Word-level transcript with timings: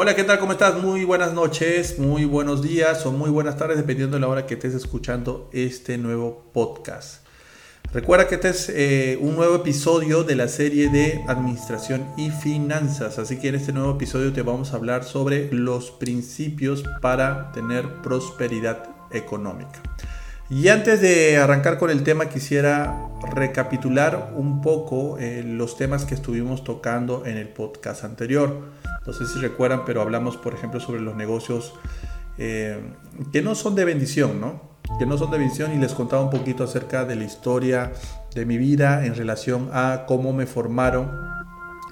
Hola, 0.00 0.14
¿qué 0.14 0.22
tal? 0.22 0.38
¿Cómo 0.38 0.52
estás? 0.52 0.80
Muy 0.80 1.02
buenas 1.02 1.32
noches, 1.32 1.98
muy 1.98 2.24
buenos 2.24 2.62
días 2.62 3.04
o 3.04 3.10
muy 3.10 3.30
buenas 3.30 3.56
tardes, 3.56 3.78
dependiendo 3.78 4.14
de 4.14 4.20
la 4.20 4.28
hora 4.28 4.46
que 4.46 4.54
estés 4.54 4.72
escuchando 4.72 5.50
este 5.52 5.98
nuevo 5.98 6.52
podcast. 6.52 7.26
Recuerda 7.92 8.28
que 8.28 8.36
este 8.36 8.50
es 8.50 8.68
eh, 8.68 9.18
un 9.20 9.34
nuevo 9.34 9.56
episodio 9.56 10.22
de 10.22 10.36
la 10.36 10.46
serie 10.46 10.88
de 10.88 11.24
Administración 11.26 12.06
y 12.16 12.30
Finanzas, 12.30 13.18
así 13.18 13.40
que 13.40 13.48
en 13.48 13.56
este 13.56 13.72
nuevo 13.72 13.90
episodio 13.96 14.32
te 14.32 14.42
vamos 14.42 14.72
a 14.72 14.76
hablar 14.76 15.02
sobre 15.02 15.52
los 15.52 15.90
principios 15.90 16.84
para 17.02 17.50
tener 17.50 18.00
prosperidad 18.00 18.84
económica. 19.10 19.82
Y 20.48 20.68
antes 20.68 21.00
de 21.00 21.38
arrancar 21.38 21.76
con 21.76 21.90
el 21.90 22.04
tema, 22.04 22.28
quisiera 22.28 23.08
recapitular 23.34 24.32
un 24.36 24.62
poco 24.62 25.18
eh, 25.18 25.42
los 25.44 25.76
temas 25.76 26.04
que 26.04 26.14
estuvimos 26.14 26.62
tocando 26.62 27.26
en 27.26 27.36
el 27.36 27.48
podcast 27.48 28.04
anterior. 28.04 28.62
No 29.08 29.14
sé 29.14 29.24
si 29.26 29.38
recuerdan, 29.38 29.86
pero 29.86 30.02
hablamos, 30.02 30.36
por 30.36 30.52
ejemplo, 30.52 30.80
sobre 30.80 31.00
los 31.00 31.16
negocios 31.16 31.72
eh, 32.36 32.78
que 33.32 33.40
no 33.40 33.54
son 33.54 33.74
de 33.74 33.86
bendición, 33.86 34.38
¿no? 34.38 34.60
Que 34.98 35.06
no 35.06 35.16
son 35.16 35.30
de 35.30 35.38
bendición 35.38 35.72
y 35.72 35.78
les 35.78 35.94
contaba 35.94 36.22
un 36.22 36.28
poquito 36.28 36.64
acerca 36.64 37.06
de 37.06 37.16
la 37.16 37.24
historia 37.24 37.92
de 38.34 38.44
mi 38.44 38.58
vida 38.58 39.06
en 39.06 39.14
relación 39.14 39.70
a 39.72 40.04
cómo 40.06 40.34
me 40.34 40.44
formaron 40.44 41.10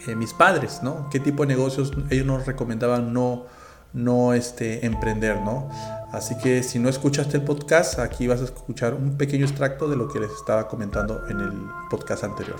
eh, 0.06 0.14
mis 0.14 0.34
padres, 0.34 0.80
¿no? 0.82 1.08
Qué 1.08 1.18
tipo 1.18 1.44
de 1.44 1.54
negocios 1.54 1.90
ellos 2.10 2.26
nos 2.26 2.44
recomendaban 2.44 3.14
no, 3.14 3.46
no 3.94 4.34
este, 4.34 4.84
emprender, 4.84 5.40
¿no? 5.40 5.70
Así 6.12 6.36
que 6.38 6.62
si 6.62 6.78
no 6.78 6.88
escuchaste 6.88 7.36
el 7.36 7.42
podcast, 7.42 7.98
aquí 7.98 8.26
vas 8.26 8.40
a 8.40 8.44
escuchar 8.44 8.94
un 8.94 9.16
pequeño 9.16 9.44
extracto 9.44 9.88
de 9.88 9.96
lo 9.96 10.08
que 10.08 10.20
les 10.20 10.30
estaba 10.30 10.68
comentando 10.68 11.26
en 11.28 11.40
el 11.40 11.52
podcast 11.90 12.24
anterior. 12.24 12.58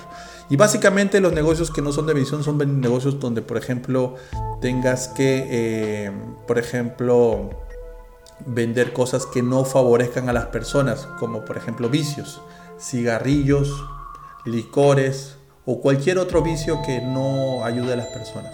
Y 0.50 0.56
básicamente 0.56 1.20
los 1.20 1.32
negocios 1.32 1.70
que 1.70 1.80
no 1.80 1.92
son 1.92 2.06
de 2.06 2.14
visión 2.14 2.42
son 2.42 2.80
negocios 2.80 3.20
donde, 3.20 3.42
por 3.42 3.56
ejemplo, 3.56 4.16
tengas 4.60 5.08
que, 5.08 5.46
eh, 5.48 6.12
por 6.46 6.58
ejemplo, 6.58 7.50
vender 8.44 8.92
cosas 8.92 9.26
que 9.26 9.42
no 9.42 9.64
favorezcan 9.64 10.28
a 10.28 10.32
las 10.32 10.46
personas, 10.46 11.06
como 11.18 11.44
por 11.44 11.56
ejemplo 11.56 11.88
vicios, 11.88 12.42
cigarrillos, 12.78 13.84
licores 14.44 15.36
o 15.64 15.80
cualquier 15.80 16.18
otro 16.18 16.42
vicio 16.42 16.80
que 16.84 17.00
no 17.00 17.64
ayude 17.64 17.94
a 17.94 17.96
las 17.96 18.06
personas. 18.08 18.52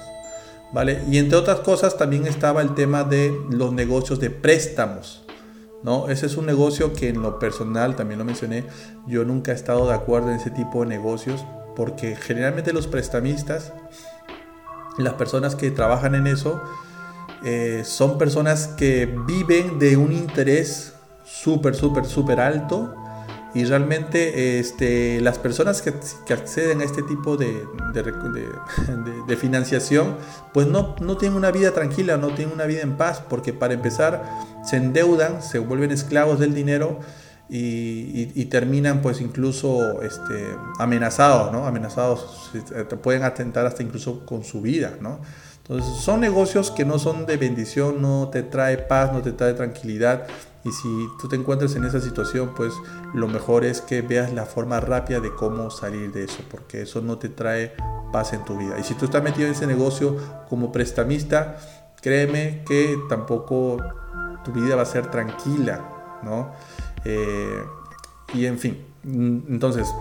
¿Vale? 0.72 1.02
Y 1.10 1.18
entre 1.18 1.38
otras 1.38 1.60
cosas 1.60 1.96
también 1.96 2.26
estaba 2.26 2.62
el 2.62 2.74
tema 2.74 3.04
de 3.04 3.32
los 3.50 3.72
negocios 3.72 4.20
de 4.20 4.30
préstamos, 4.30 5.22
¿no? 5.82 6.08
Ese 6.08 6.26
es 6.26 6.36
un 6.36 6.46
negocio 6.46 6.92
que 6.92 7.08
en 7.08 7.22
lo 7.22 7.38
personal, 7.38 7.96
también 7.96 8.18
lo 8.18 8.24
mencioné, 8.24 8.64
yo 9.06 9.24
nunca 9.24 9.52
he 9.52 9.54
estado 9.54 9.86
de 9.88 9.94
acuerdo 9.94 10.30
en 10.30 10.36
ese 10.36 10.50
tipo 10.50 10.82
de 10.82 10.86
negocios, 10.86 11.44
porque 11.76 12.16
generalmente 12.16 12.72
los 12.72 12.86
prestamistas, 12.86 13.72
las 14.98 15.14
personas 15.14 15.56
que 15.56 15.70
trabajan 15.70 16.14
en 16.14 16.26
eso, 16.26 16.62
eh, 17.44 17.82
son 17.84 18.18
personas 18.18 18.68
que 18.68 19.06
viven 19.26 19.78
de 19.78 19.96
un 19.96 20.12
interés 20.12 20.94
súper, 21.24 21.74
súper, 21.74 22.04
súper 22.04 22.40
alto 22.40 22.94
y 23.54 23.64
realmente 23.64 24.58
este, 24.58 25.20
las 25.20 25.38
personas 25.38 25.82
que, 25.82 25.92
acceden 26.32 26.80
a 26.80 26.84
este 26.84 27.02
tipo 27.02 27.36
de, 27.36 27.66
de, 29.26 29.36
financiación, 29.36 30.16
pues 30.52 30.66
no, 30.66 30.96
no, 31.00 31.16
tienen 31.16 31.36
una 31.36 31.50
vida 31.50 31.72
tranquila, 31.72 32.16
no 32.16 32.34
tienen 32.34 32.54
una 32.54 32.64
vida 32.64 32.80
en 32.80 32.96
paz, 32.96 33.22
porque 33.28 33.52
para 33.52 33.74
empezar 33.74 34.22
se 34.64 34.76
endeudan, 34.76 35.42
se 35.42 35.58
vuelven 35.58 35.90
esclavos 35.90 36.38
del 36.38 36.54
dinero 36.54 37.00
y, 37.54 38.44
terminan 38.46 39.02
pues 39.02 39.20
incluso 39.20 40.00
este, 40.02 40.56
amenazados, 40.78 41.52
¿no? 41.52 41.66
Amenazados, 41.66 42.50
pueden 43.02 43.24
atentar 43.24 43.66
hasta 43.66 43.82
incluso 43.82 44.24
con 44.24 44.44
su 44.44 44.62
vida, 44.62 44.94
¿no? 45.00 45.20
Entonces 45.58 46.02
son 46.02 46.20
negocios 46.20 46.70
que 46.70 46.84
no 46.84 46.98
son 46.98 47.26
de 47.26 47.36
bendición, 47.36 48.00
no 48.02 48.30
te 48.32 48.42
trae 48.42 48.78
paz, 48.78 49.12
no 49.12 49.22
te 49.22 49.32
trae 49.32 49.52
tranquilidad 49.52 50.26
y 50.64 50.70
si 50.70 51.08
tú 51.20 51.28
te 51.28 51.36
encuentras 51.36 51.74
en 51.74 51.84
esa 51.84 52.00
situación, 52.00 52.52
pues 52.54 52.72
lo 53.14 53.26
mejor 53.26 53.64
es 53.64 53.80
que 53.80 54.00
veas 54.00 54.32
la 54.32 54.44
forma 54.44 54.78
rápida 54.80 55.20
de 55.20 55.34
cómo 55.34 55.70
salir 55.70 56.12
de 56.12 56.24
eso, 56.24 56.38
porque 56.50 56.82
eso 56.82 57.00
no 57.00 57.18
te 57.18 57.28
trae 57.28 57.74
paz 58.12 58.32
en 58.32 58.44
tu 58.44 58.56
vida. 58.56 58.78
Y 58.78 58.84
si 58.84 58.94
tú 58.94 59.06
estás 59.06 59.22
metido 59.22 59.46
en 59.46 59.54
ese 59.54 59.66
negocio 59.66 60.16
como 60.48 60.70
prestamista, 60.70 61.56
créeme 62.00 62.62
que 62.66 62.96
tampoco 63.08 63.78
tu 64.44 64.52
vida 64.52 64.76
va 64.76 64.82
a 64.82 64.86
ser 64.86 65.10
tranquila, 65.10 66.20
¿no? 66.22 66.52
Eh, 67.04 67.62
y 68.34 68.46
en 68.46 68.58
fin, 68.58 68.84
entonces, 69.04 69.92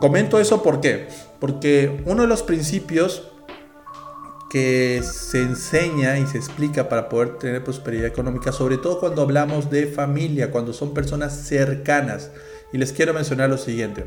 comento 0.00 0.38
eso 0.38 0.62
¿por 0.62 0.80
qué? 0.80 1.08
Porque 1.40 2.04
uno 2.06 2.22
de 2.22 2.28
los 2.28 2.44
principios 2.44 3.31
que 4.52 5.02
se 5.02 5.40
enseña 5.40 6.18
y 6.18 6.26
se 6.26 6.36
explica 6.36 6.90
para 6.90 7.08
poder 7.08 7.38
tener 7.38 7.64
prosperidad 7.64 8.04
económica, 8.04 8.52
sobre 8.52 8.76
todo 8.76 9.00
cuando 9.00 9.22
hablamos 9.22 9.70
de 9.70 9.86
familia, 9.86 10.50
cuando 10.50 10.74
son 10.74 10.92
personas 10.92 11.34
cercanas. 11.34 12.30
Y 12.70 12.76
les 12.76 12.92
quiero 12.92 13.14
mencionar 13.14 13.48
lo 13.48 13.56
siguiente. 13.56 14.04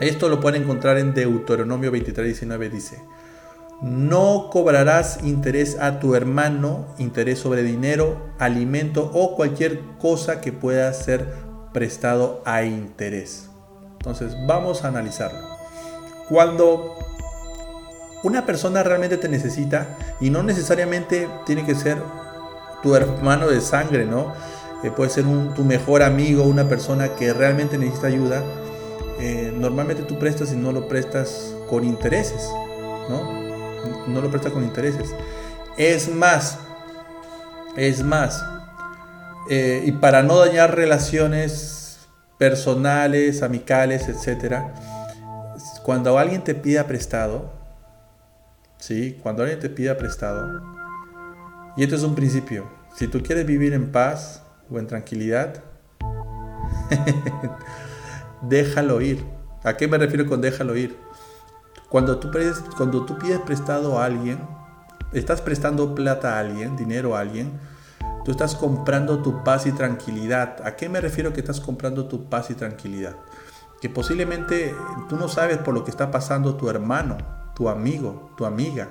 Esto 0.00 0.28
lo 0.28 0.40
pueden 0.40 0.62
encontrar 0.62 0.98
en 0.98 1.14
Deuteronomio 1.14 1.92
23:19 1.92 2.68
dice, 2.68 3.00
no 3.80 4.48
cobrarás 4.50 5.22
interés 5.22 5.78
a 5.78 6.00
tu 6.00 6.16
hermano, 6.16 6.92
interés 6.98 7.38
sobre 7.38 7.62
dinero, 7.62 8.30
alimento 8.40 9.08
o 9.14 9.36
cualquier 9.36 9.78
cosa 10.00 10.40
que 10.40 10.52
pueda 10.52 10.92
ser 10.94 11.28
prestado 11.72 12.42
a 12.44 12.64
interés. 12.64 13.50
Entonces 14.00 14.34
vamos 14.48 14.82
a 14.82 14.88
analizarlo. 14.88 15.38
Cuando 16.28 16.96
una 18.24 18.46
persona 18.46 18.82
realmente 18.82 19.18
te 19.18 19.28
necesita 19.28 19.96
y 20.20 20.30
no 20.30 20.42
necesariamente 20.42 21.28
tiene 21.46 21.64
que 21.64 21.74
ser 21.74 21.98
tu 22.82 22.96
hermano 22.96 23.48
de 23.48 23.60
sangre, 23.60 24.06
¿no? 24.06 24.32
Eh, 24.82 24.90
puede 24.90 25.10
ser 25.10 25.24
tu 25.54 25.62
mejor 25.62 26.02
amigo, 26.02 26.42
una 26.42 26.68
persona 26.68 27.10
que 27.16 27.32
realmente 27.32 27.78
necesita 27.78 28.08
ayuda. 28.08 28.42
Eh, 29.20 29.52
normalmente 29.54 30.02
tú 30.02 30.18
prestas 30.18 30.52
y 30.52 30.56
no 30.56 30.72
lo 30.72 30.88
prestas 30.88 31.54
con 31.68 31.84
intereses, 31.84 32.50
¿no? 33.08 33.44
No 34.08 34.20
lo 34.20 34.30
prestas 34.30 34.52
con 34.52 34.64
intereses. 34.64 35.14
Es 35.76 36.08
más, 36.08 36.58
es 37.76 38.02
más, 38.02 38.42
eh, 39.50 39.82
y 39.84 39.92
para 39.92 40.22
no 40.22 40.38
dañar 40.38 40.74
relaciones 40.74 41.98
personales, 42.38 43.42
amicales, 43.42 44.08
etc., 44.08 44.62
cuando 45.82 46.18
alguien 46.18 46.42
te 46.42 46.54
pida 46.54 46.86
prestado, 46.86 47.63
¿sí? 48.84 49.18
Cuando 49.22 49.42
alguien 49.42 49.60
te 49.60 49.70
pida 49.70 49.96
prestado, 49.96 50.60
y 51.74 51.84
esto 51.84 51.96
es 51.96 52.02
un 52.02 52.14
principio, 52.14 52.68
si 52.94 53.08
tú 53.08 53.22
quieres 53.22 53.46
vivir 53.46 53.72
en 53.72 53.90
paz 53.90 54.42
o 54.70 54.78
en 54.78 54.86
tranquilidad, 54.86 55.64
déjalo 58.42 59.00
ir. 59.00 59.24
¿A 59.62 59.78
qué 59.78 59.88
me 59.88 59.96
refiero 59.96 60.26
con 60.26 60.42
déjalo 60.42 60.76
ir? 60.76 60.98
Cuando 61.88 62.18
tú, 62.18 62.30
cuando 62.76 63.06
tú 63.06 63.18
pides 63.18 63.38
prestado 63.40 63.98
a 63.98 64.04
alguien, 64.04 64.38
estás 65.14 65.40
prestando 65.40 65.94
plata 65.94 66.36
a 66.36 66.40
alguien, 66.40 66.76
dinero 66.76 67.16
a 67.16 67.20
alguien, 67.20 67.52
tú 68.26 68.32
estás 68.32 68.54
comprando 68.54 69.22
tu 69.22 69.42
paz 69.44 69.64
y 69.64 69.72
tranquilidad. 69.72 70.58
¿A 70.62 70.76
qué 70.76 70.90
me 70.90 71.00
refiero 71.00 71.32
que 71.32 71.40
estás 71.40 71.58
comprando 71.58 72.06
tu 72.06 72.28
paz 72.28 72.50
y 72.50 72.54
tranquilidad? 72.54 73.16
Que 73.80 73.88
posiblemente 73.88 74.74
tú 75.08 75.16
no 75.16 75.28
sabes 75.28 75.56
por 75.56 75.72
lo 75.72 75.84
que 75.84 75.90
está 75.90 76.10
pasando 76.10 76.56
tu 76.56 76.68
hermano, 76.68 77.16
tu 77.54 77.68
amigo, 77.68 78.30
tu 78.36 78.44
amiga. 78.44 78.90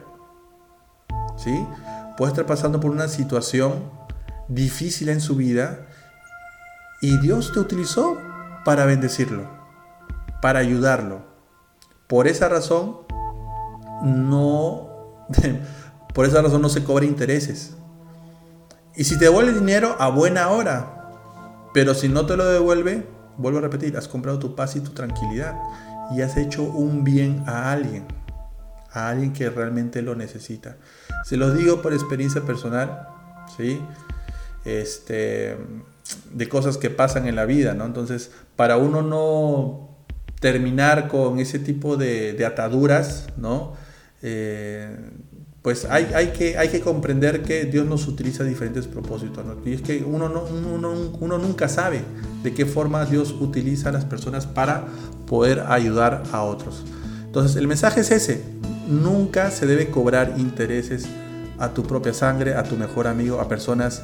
¿Sí? 1.38 1.66
Puede 2.18 2.32
estar 2.32 2.46
pasando 2.46 2.80
por 2.80 2.92
una 2.92 3.08
situación 3.08 3.84
difícil 4.48 5.10
en 5.10 5.22
su 5.22 5.36
vida 5.36 5.88
y 7.02 7.20
Dios 7.20 7.52
te 7.54 7.60
utilizó 7.60 8.18
para 8.66 8.86
bendecirlo, 8.86 9.48
para 10.42 10.60
ayudarlo. 10.60 11.22
Por 12.08 12.28
esa 12.28 12.50
razón 12.50 13.00
no 14.04 14.90
por 16.14 16.26
esa 16.26 16.42
razón 16.42 16.62
no 16.62 16.70
se 16.70 16.84
cobra 16.84 17.06
intereses. 17.06 17.76
Y 18.96 19.06
si 19.06 19.18
te 19.18 19.26
devuelve 19.26 19.54
dinero 19.54 19.96
a 20.00 20.10
buena 20.10 20.50
hora, 20.50 21.10
pero 21.74 21.96
si 21.96 22.10
no 22.10 22.28
te 22.28 22.38
lo 22.38 22.46
devuelve, 22.46 23.08
vuelvo 23.38 23.58
a 23.58 23.62
repetir, 23.62 23.98
has 23.98 24.08
comprado 24.08 24.38
tu 24.38 24.56
paz 24.56 24.76
y 24.76 24.82
tu 24.82 24.92
tranquilidad 24.92 25.56
y 26.16 26.22
has 26.22 26.38
hecho 26.38 26.62
un 26.62 27.04
bien 27.04 27.44
a 27.48 27.72
alguien 27.72 28.06
a 28.94 29.10
alguien 29.10 29.34
que 29.34 29.50
realmente 29.50 30.02
lo 30.02 30.16
necesita. 30.16 30.78
Se 31.26 31.38
los 31.38 31.58
digo 31.58 31.82
por 31.82 31.94
experiencia 31.94 32.42
personal, 32.42 33.08
¿sí? 33.58 33.80
Este, 34.66 35.58
de 36.32 36.50
cosas 36.50 36.78
que 36.78 36.90
pasan 36.90 37.28
en 37.28 37.36
la 37.36 37.46
vida, 37.46 37.74
¿no? 37.74 37.86
Entonces, 37.86 38.32
para 38.56 38.78
uno 38.78 39.02
no 39.02 39.90
terminar 40.40 41.08
con 41.08 41.40
ese 41.40 41.60
tipo 41.60 41.98
de, 41.98 42.44
ataduras, 42.46 43.28
¿no? 43.38 43.74
Eh, 44.22 44.96
pues 45.64 45.86
hay, 45.86 46.12
hay, 46.14 46.28
que, 46.28 46.58
hay 46.58 46.68
que 46.68 46.82
comprender 46.82 47.42
que 47.42 47.64
Dios 47.64 47.88
nos 47.88 48.06
utiliza 48.08 48.44
diferentes 48.44 48.86
propósitos. 48.86 49.46
¿no? 49.46 49.56
Y 49.66 49.74
es 49.74 49.82
que 49.82 50.04
uno, 50.04 50.28
no, 50.28 50.44
uno, 50.44 50.92
uno, 51.18 51.38
nunca 51.38 51.70
sabe 51.70 52.02
de 52.44 52.54
qué 52.54 52.66
forma 52.66 53.06
Dios 53.06 53.32
utiliza 53.32 53.88
a 53.88 53.92
las 53.94 54.04
personas 54.04 54.46
para 54.46 54.86
poder 55.26 55.62
ayudar 55.62 56.24
a 56.34 56.44
otros. 56.44 56.84
Entonces 57.26 57.56
el 57.56 57.70
mensaje 57.70 58.02
es 58.02 58.12
ese, 58.12 58.44
nunca 58.88 59.52
se 59.52 59.66
debe 59.66 59.90
cobrar 59.90 60.36
intereses 60.38 61.06
a 61.60 61.74
tu 61.74 61.84
propia 61.84 62.14
sangre, 62.14 62.56
a 62.56 62.64
tu 62.64 62.76
mejor 62.76 63.08
amigo, 63.08 63.40
a 63.40 63.48
personas 63.48 64.04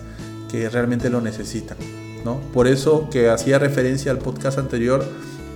que 0.50 0.70
realmente 0.70 1.10
lo 1.10 1.22
necesitan. 1.22 1.78
¿no? 2.26 2.40
Por 2.54 2.68
eso 2.68 3.10
que 3.10 3.30
hacía 3.30 3.60
referencia 3.60 4.12
al 4.12 4.20
podcast 4.20 4.58
anterior 4.58 5.06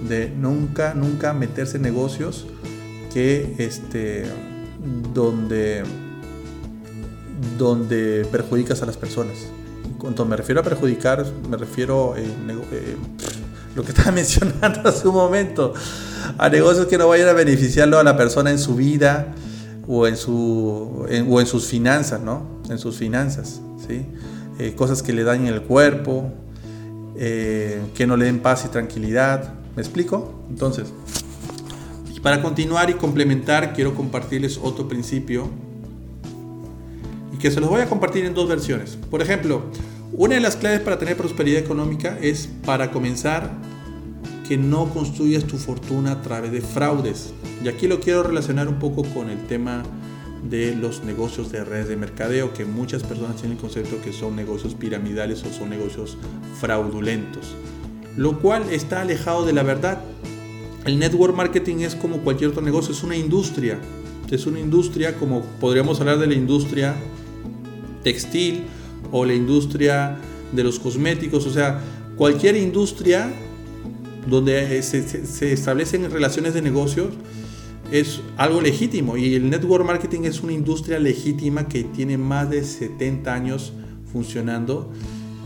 de 0.07 0.29
nunca, 0.29 0.93
nunca 0.93 1.33
meterse 1.33 1.77
en 1.77 1.83
negocios 1.83 2.45
que 3.13 3.55
este, 3.57 4.25
donde, 5.13 5.83
donde 7.57 8.25
perjudicas 8.31 8.81
a 8.81 8.85
las 8.85 8.97
personas. 8.97 9.37
Cuando 9.97 10.25
me 10.25 10.35
refiero 10.35 10.61
a 10.61 10.63
perjudicar, 10.63 11.25
me 11.49 11.57
refiero 11.57 12.15
eh, 12.17 12.25
eh, 12.71 12.95
lo 13.75 13.83
que 13.83 13.91
estaba 13.91 14.11
mencionando 14.15 14.87
hace 14.87 15.07
un 15.07 15.15
momento, 15.15 15.73
a 16.37 16.49
negocios 16.49 16.87
que 16.87 16.97
no 16.97 17.07
vayan 17.07 17.29
a 17.29 17.33
beneficiarlo 17.33 17.99
a 17.99 18.03
la 18.03 18.17
persona 18.17 18.51
en 18.51 18.59
su 18.59 18.75
vida 18.75 19.33
o 19.87 20.07
en, 20.07 20.15
su, 20.17 21.05
o 21.29 21.39
en 21.39 21.45
sus 21.45 21.67
finanzas, 21.67 22.21
¿no? 22.21 22.61
En 22.69 22.79
sus 22.79 22.97
finanzas, 22.97 23.61
¿sí? 23.87 24.05
Eh, 24.59 24.73
cosas 24.75 25.03
que 25.03 25.13
le 25.13 25.23
dañen 25.23 25.53
el 25.53 25.63
cuerpo, 25.63 26.31
que 27.15 28.05
no 28.07 28.17
le 28.17 28.25
den 28.25 28.39
paz 28.39 28.65
y 28.65 28.69
tranquilidad. 28.69 29.53
¿Me 29.75 29.81
explico? 29.81 30.33
Entonces, 30.49 30.87
para 32.23 32.41
continuar 32.41 32.89
y 32.89 32.93
complementar, 32.93 33.73
quiero 33.73 33.93
compartirles 33.93 34.57
otro 34.57 34.87
principio 34.87 35.49
y 37.33 37.37
que 37.37 37.51
se 37.51 37.59
los 37.59 37.69
voy 37.69 37.81
a 37.81 37.89
compartir 37.89 38.23
en 38.23 38.33
dos 38.33 38.47
versiones. 38.47 38.97
Por 39.11 39.21
ejemplo, 39.21 39.63
una 40.15 40.35
de 40.35 40.41
las 40.41 40.55
claves 40.55 40.81
para 40.81 40.99
tener 40.99 41.17
prosperidad 41.17 41.59
económica 41.59 42.17
es 42.21 42.47
para 42.65 42.91
comenzar 42.91 43.51
que 44.47 44.57
no 44.57 44.89
construyas 44.93 45.45
tu 45.45 45.57
fortuna 45.57 46.11
a 46.11 46.21
través 46.21 46.51
de 46.51 46.61
fraudes. 46.61 47.33
Y 47.63 47.67
aquí 47.67 47.87
lo 47.87 47.99
quiero 47.99 48.23
relacionar 48.23 48.67
un 48.67 48.77
poco 48.77 49.03
con 49.03 49.29
el 49.29 49.39
tema 49.47 49.83
de 50.47 50.75
los 50.75 51.03
negocios 51.03 51.51
de 51.51 51.63
redes 51.63 51.87
de 51.87 51.95
mercadeo, 51.95 52.53
que 52.53 52.65
muchas 52.65 53.01
personas 53.01 53.37
tienen 53.37 53.53
el 53.53 53.61
concepto 53.61 54.01
que 54.01 54.13
son 54.13 54.35
negocios 54.35 54.75
piramidales 54.75 55.43
o 55.43 55.51
son 55.51 55.69
negocios 55.69 56.17
fraudulentos, 56.59 57.55
lo 58.17 58.39
cual 58.39 58.63
está 58.69 59.01
alejado 59.01 59.45
de 59.45 59.53
la 59.53 59.63
verdad. 59.63 60.01
El 60.85 60.99
network 60.99 61.35
marketing 61.35 61.77
es 61.77 61.95
como 61.95 62.17
cualquier 62.17 62.49
otro 62.51 62.61
negocio, 62.61 62.93
es 62.93 63.03
una 63.03 63.15
industria. 63.15 63.79
Es 64.29 64.47
una 64.47 64.59
industria 64.59 65.15
como 65.15 65.41
podríamos 65.59 65.99
hablar 65.99 66.17
de 66.17 66.25
la 66.25 66.33
industria 66.33 66.95
textil 68.03 68.63
o 69.13 69.25
la 69.25 69.35
industria 69.35 70.17
de 70.51 70.63
los 70.63 70.79
cosméticos, 70.79 71.45
o 71.45 71.53
sea, 71.53 71.79
cualquier 72.17 72.57
industria 72.57 73.31
donde 74.27 74.81
se, 74.81 75.53
establecen 75.53 76.09
relaciones 76.11 76.53
de 76.53 76.61
negocios 76.61 77.09
es 77.91 78.21
algo 78.37 78.59
legítimo 78.59 79.15
y 79.15 79.35
el 79.35 79.49
network 79.49 79.85
marketing 79.85 80.21
es 80.23 80.41
una 80.41 80.53
industria 80.53 80.97
legítima 80.99 81.67
que 81.67 81.83
tiene 81.83 82.17
más 82.17 82.49
de 82.49 82.63
70 82.63 83.31
años 83.31 83.73
funcionando 84.11 84.91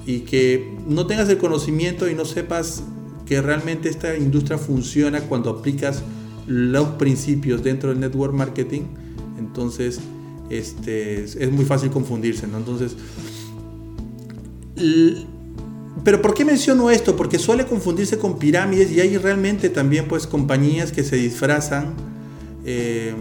y 0.05 0.19
que 0.19 0.77
no 0.87 1.05
tengas 1.05 1.27
el 1.27 1.37
conocimiento 1.37 2.09
y 2.09 2.15
no 2.15 2.23
sepas 2.23 2.83
que 3.25 3.41
realmente 3.41 3.89
esta 3.89 4.15
industria 4.15 4.57
funciona 4.57 5.21
cuando 5.21 5.49
aplicas 5.49 6.03
los 6.45 6.87
principios 6.91 7.63
dentro 7.63 7.89
del 7.89 7.99
network 7.99 8.33
marketing, 8.33 8.83
entonces 9.37 9.99
este, 10.49 11.25
es 11.25 11.51
muy 11.51 11.65
fácil 11.65 11.89
confundirse, 11.89 12.47
¿no? 12.47 12.57
Entonces, 12.57 12.95
pero 16.03 16.21
¿por 16.21 16.33
qué 16.33 16.45
menciono 16.45 16.89
esto? 16.89 17.15
Porque 17.15 17.39
suele 17.39 17.65
confundirse 17.65 18.17
con 18.17 18.37
pirámides 18.37 18.91
y 18.91 19.01
hay 19.01 19.17
realmente 19.17 19.69
también 19.69 20.07
pues 20.07 20.27
compañías 20.27 20.91
que 20.91 21.03
se 21.03 21.15
disfrazan, 21.15 21.93
eh, 22.65 23.13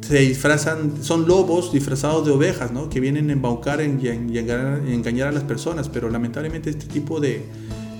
se 0.00 0.18
disfrazan, 0.18 1.02
son 1.02 1.28
lobos 1.28 1.72
disfrazados 1.72 2.26
de 2.26 2.32
ovejas, 2.32 2.72
¿no? 2.72 2.90
Que 2.90 3.00
vienen 3.00 3.30
a 3.30 3.32
embaucar 3.32 3.80
y, 3.80 4.08
engañar, 4.08 5.28
a 5.28 5.32
las 5.32 5.44
personas, 5.44 5.88
pero 5.88 6.10
lamentablemente 6.10 6.70
este 6.70 6.86
tipo 6.86 7.20
de, 7.20 7.42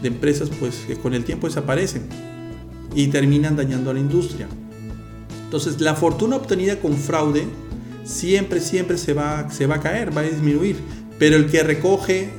de 0.03 0.09
empresas 0.09 0.51
pues 0.59 0.87
con 1.03 1.15
el 1.15 1.25
tiempo 1.25 1.47
desaparecen 1.47 2.03
y 2.95 3.07
terminan 3.09 3.57
dañando 3.57 3.91
a 3.91 3.95
la 3.95 4.01
industria. 4.01 4.49
Entonces 5.45 5.81
la 5.81 5.95
fortuna 5.95 6.37
obtenida 6.37 6.81
con 6.81 6.97
fraude 6.97 7.45
siempre, 8.05 8.61
siempre 8.61 8.99
se 8.99 9.15
va, 9.15 9.51
se 9.51 9.67
va 9.67 9.77
a 9.77 9.81
caer, 9.81 10.17
va 10.17 10.23
a 10.23 10.25
disminuir. 10.25 10.77
Pero 11.19 11.37
el 11.37 11.51
que 11.51 11.63
recoge, 11.63 12.31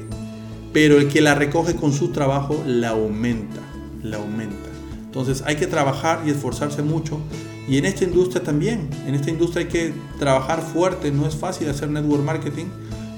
pero 0.74 0.98
el 0.98 1.08
que 1.08 1.22
la 1.22 1.36
recoge 1.36 1.76
con 1.76 1.94
su 1.94 2.10
trabajo 2.10 2.64
la 2.66 2.90
aumenta, 2.90 3.62
la 4.04 4.18
aumenta. 4.18 4.70
Entonces 5.06 5.44
hay 5.46 5.56
que 5.58 5.68
trabajar 5.68 6.24
y 6.26 6.30
esforzarse 6.30 6.82
mucho. 6.82 7.20
Y 7.68 7.78
en 7.78 7.86
esta 7.86 8.04
industria 8.04 8.44
también, 8.44 8.90
en 9.06 9.16
esta 9.16 9.30
industria 9.30 9.66
hay 9.66 9.72
que 9.72 9.94
trabajar 10.20 10.62
fuerte. 10.62 11.12
No 11.12 11.28
es 11.28 11.36
fácil 11.36 11.70
hacer 11.70 11.90
network 11.90 12.24
marketing, 12.24 12.66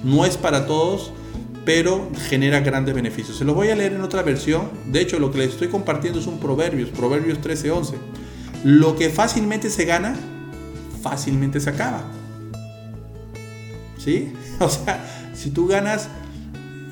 no 0.03 0.25
es 0.25 0.37
para 0.37 0.65
todos 0.65 1.11
pero 1.65 2.09
genera 2.29 2.59
grandes 2.59 2.93
beneficios. 2.93 3.37
Se 3.37 3.45
los 3.45 3.55
voy 3.55 3.69
a 3.69 3.75
leer 3.75 3.93
en 3.93 4.01
otra 4.01 4.21
versión. 4.21 4.69
De 4.87 5.01
hecho, 5.01 5.19
lo 5.19 5.31
que 5.31 5.39
les 5.39 5.51
estoy 5.51 5.69
compartiendo 5.69 6.19
es 6.19 6.27
un 6.27 6.39
Proverbios, 6.39 6.89
Proverbios 6.89 7.39
13:11. 7.39 7.95
Lo 8.63 8.95
que 8.95 9.09
fácilmente 9.09 9.69
se 9.69 9.85
gana, 9.85 10.15
fácilmente 11.01 11.59
se 11.59 11.69
acaba. 11.69 12.03
¿Sí? 13.97 14.33
O 14.59 14.69
sea, 14.69 15.03
si 15.33 15.49
tú 15.49 15.67
ganas 15.67 16.09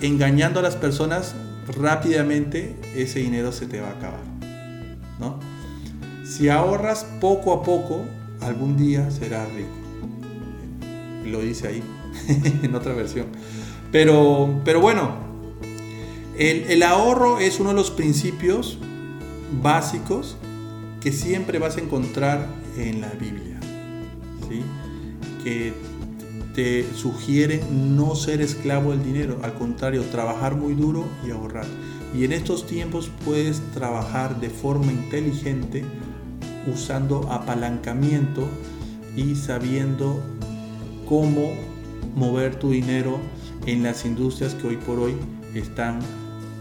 engañando 0.01 0.59
a 0.59 0.63
las 0.63 0.75
personas, 0.75 1.35
rápidamente 1.77 2.75
ese 2.95 3.19
dinero 3.19 3.51
se 3.51 3.67
te 3.67 3.79
va 3.79 3.89
a 3.89 3.91
acabar. 3.91 4.23
¿No? 5.19 5.39
Si 6.25 6.49
ahorras 6.49 7.05
poco 7.19 7.53
a 7.53 7.63
poco, 7.63 8.05
algún 8.41 8.77
día 8.77 9.09
serás 9.11 9.47
rico. 9.53 9.69
Lo 11.25 11.41
dice 11.41 11.67
ahí, 11.67 11.83
en 12.63 12.73
otra 12.75 12.93
versión. 12.93 13.27
Pero, 13.91 14.61
pero 14.63 14.81
bueno, 14.81 15.15
el, 16.37 16.81
ahorro 16.83 17.39
es 17.39 17.59
uno 17.59 17.69
de 17.69 17.75
los 17.75 17.91
principios 17.91 18.79
básicos 19.61 20.37
que 21.01 21.11
siempre 21.11 21.59
vas 21.59 21.77
a 21.77 21.81
encontrar 21.81 22.47
en 22.77 23.01
la 23.01 23.09
Biblia. 23.09 23.59
¿sí? 24.49 24.63
Que 25.43 25.73
te 26.53 26.85
sugieren 26.93 27.95
no 27.95 28.15
ser 28.15 28.41
esclavo 28.41 28.91
del 28.91 29.03
dinero, 29.03 29.39
al 29.43 29.53
contrario, 29.53 30.03
trabajar 30.11 30.55
muy 30.55 30.73
duro 30.73 31.05
y 31.25 31.31
ahorrar. 31.31 31.65
Y 32.13 32.25
en 32.25 32.33
estos 32.33 32.67
tiempos 32.67 33.09
puedes 33.23 33.61
trabajar 33.73 34.39
de 34.41 34.49
forma 34.49 34.91
inteligente 34.91 35.85
usando 36.67 37.31
apalancamiento 37.31 38.47
y 39.15 39.35
sabiendo 39.35 40.21
cómo 41.07 41.53
mover 42.15 42.55
tu 42.55 42.71
dinero 42.71 43.19
en 43.65 43.83
las 43.83 44.05
industrias 44.05 44.53
que 44.55 44.67
hoy 44.67 44.77
por 44.77 44.99
hoy 44.99 45.15
están 45.53 45.99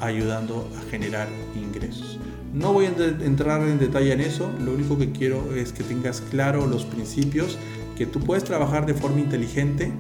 ayudando 0.00 0.68
a 0.78 0.90
generar 0.90 1.28
ingresos. 1.56 2.19
No 2.52 2.72
voy 2.72 2.86
a 2.86 2.88
entrar 2.88 3.62
en 3.62 3.78
detalle 3.78 4.12
en 4.12 4.20
eso, 4.20 4.50
lo 4.64 4.72
único 4.72 4.98
que 4.98 5.12
quiero 5.12 5.54
es 5.54 5.72
que 5.72 5.84
tengas 5.84 6.20
claro 6.20 6.66
los 6.66 6.84
principios, 6.84 7.56
que 7.96 8.06
tú 8.06 8.18
puedes 8.20 8.42
trabajar 8.42 8.86
de 8.86 8.94
forma 8.94 9.20
inteligente, 9.20 9.92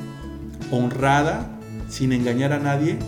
honrada, 0.72 1.48
sin 1.88 2.12
engañar 2.12 2.52
a 2.52 2.58
nadie, 2.58 2.98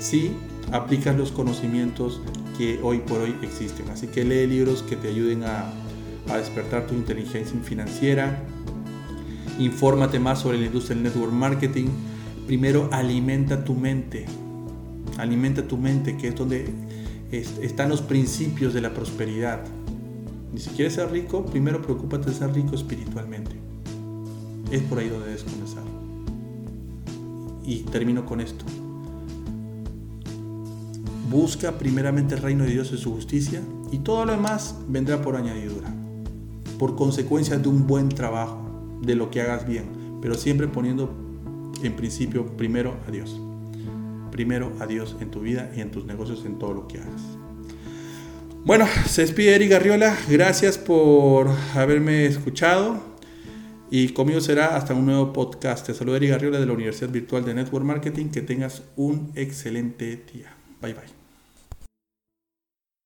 si 0.00 0.32
aplicas 0.72 1.16
los 1.16 1.32
conocimientos 1.32 2.20
que 2.56 2.80
hoy 2.82 2.98
por 2.98 3.20
hoy 3.20 3.34
existen. 3.42 3.88
Así 3.90 4.06
que 4.06 4.24
lee 4.24 4.46
libros 4.46 4.82
que 4.82 4.96
te 4.96 5.08
ayuden 5.08 5.44
a, 5.44 5.72
despertar 6.36 6.88
tu 6.88 6.94
inteligencia 6.94 7.56
financiera, 7.62 8.42
infórmate 9.60 10.18
más 10.18 10.40
sobre 10.40 10.58
la 10.58 10.66
industria 10.66 10.96
del 10.96 11.04
network 11.04 11.32
marketing, 11.32 11.86
primero 12.46 12.88
alimenta 12.90 13.64
tu 13.64 13.74
mente. 13.74 14.26
Alimenta 15.18 15.68
tu 15.68 15.78
mente, 15.78 16.16
que 16.16 16.28
es 16.28 16.34
donde 16.34 16.66
están 17.30 17.88
los 17.88 18.02
principios 18.02 18.74
de 18.74 18.80
la 18.80 18.94
prosperidad. 18.94 19.64
Y 20.54 20.58
si 20.58 20.70
quieres 20.70 20.94
ser 20.94 21.10
rico, 21.10 21.44
primero 21.44 21.82
preocúpate 21.82 22.30
de 22.30 22.36
ser 22.36 22.52
rico 22.52 22.74
espiritualmente. 22.74 23.52
Es 24.70 24.82
por 24.82 24.98
ahí 24.98 25.08
donde 25.08 25.26
debes 25.26 25.44
comenzar. 25.44 25.82
Y 27.64 27.80
termino 27.80 28.24
con 28.24 28.40
esto. 28.40 28.64
Busca 31.30 31.76
primeramente 31.76 32.36
el 32.36 32.42
reino 32.42 32.64
de 32.64 32.70
Dios 32.70 32.92
y 32.92 32.98
su 32.98 33.12
justicia 33.12 33.60
y 33.90 33.98
todo 33.98 34.24
lo 34.24 34.32
demás 34.32 34.76
vendrá 34.88 35.20
por 35.20 35.36
añadidura. 35.36 35.92
Por 36.78 36.94
consecuencia 36.94 37.58
de 37.58 37.68
un 37.68 37.86
buen 37.86 38.08
trabajo, 38.08 38.62
de 39.02 39.14
lo 39.14 39.30
que 39.30 39.40
hagas 39.40 39.66
bien, 39.66 40.18
pero 40.22 40.34
siempre 40.34 40.68
poniendo 40.68 41.10
en 41.82 41.94
principio 41.96 42.46
primero 42.56 42.96
a 43.06 43.10
Dios. 43.10 43.40
Primero 44.36 44.70
a 44.80 44.86
Dios 44.86 45.16
en 45.20 45.30
tu 45.30 45.40
vida 45.40 45.72
y 45.74 45.80
en 45.80 45.90
tus 45.90 46.04
negocios, 46.04 46.44
en 46.44 46.58
todo 46.58 46.74
lo 46.74 46.86
que 46.86 46.98
hagas. 46.98 47.22
Bueno, 48.66 48.86
se 49.08 49.22
despide 49.22 49.54
Eric 49.54 49.70
Garriola. 49.70 50.14
Gracias 50.28 50.76
por 50.76 51.48
haberme 51.74 52.26
escuchado. 52.26 53.00
Y 53.90 54.10
conmigo 54.10 54.42
será 54.42 54.76
hasta 54.76 54.92
un 54.92 55.06
nuevo 55.06 55.32
podcast. 55.32 55.86
Te 55.86 55.94
saluda 55.94 56.18
Eric 56.18 56.32
Garriola 56.32 56.60
de 56.60 56.66
la 56.66 56.74
Universidad 56.74 57.08
Virtual 57.08 57.46
de 57.46 57.54
Network 57.54 57.86
Marketing. 57.86 58.26
Que 58.26 58.42
tengas 58.42 58.82
un 58.96 59.32
excelente 59.36 60.22
día. 60.30 60.54
Bye 60.82 60.92
bye. 60.92 61.15